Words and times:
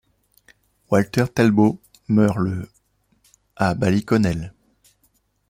Walter 0.89 1.25
Talbot 1.31 1.79
meurt 2.09 2.39
le 2.39 2.67
à 3.55 3.75
Ballyconnell. 3.75 4.51